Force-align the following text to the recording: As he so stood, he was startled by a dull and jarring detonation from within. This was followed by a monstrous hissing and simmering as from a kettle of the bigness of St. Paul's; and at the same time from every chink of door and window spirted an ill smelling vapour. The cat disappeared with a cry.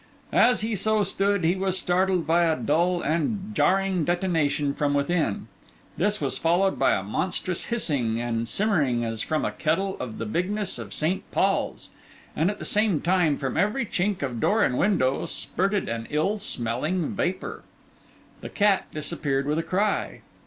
As 0.33 0.61
he 0.61 0.75
so 0.75 1.03
stood, 1.03 1.43
he 1.43 1.55
was 1.55 1.77
startled 1.77 2.25
by 2.25 2.45
a 2.45 2.55
dull 2.55 3.03
and 3.03 3.53
jarring 3.53 4.03
detonation 4.03 4.73
from 4.73 4.95
within. 4.95 5.45
This 5.95 6.19
was 6.19 6.39
followed 6.39 6.79
by 6.79 6.93
a 6.93 7.03
monstrous 7.03 7.65
hissing 7.65 8.19
and 8.19 8.47
simmering 8.47 9.05
as 9.05 9.21
from 9.21 9.45
a 9.45 9.51
kettle 9.51 9.97
of 9.99 10.17
the 10.17 10.25
bigness 10.25 10.79
of 10.79 10.91
St. 10.91 11.21
Paul's; 11.29 11.91
and 12.35 12.49
at 12.49 12.57
the 12.57 12.65
same 12.65 12.99
time 12.99 13.37
from 13.37 13.55
every 13.57 13.85
chink 13.85 14.23
of 14.23 14.39
door 14.39 14.63
and 14.63 14.75
window 14.75 15.27
spirted 15.27 15.87
an 15.87 16.07
ill 16.09 16.39
smelling 16.39 17.09
vapour. 17.09 17.61
The 18.39 18.49
cat 18.49 18.87
disappeared 18.91 19.45
with 19.45 19.59
a 19.59 19.61
cry. 19.61 20.21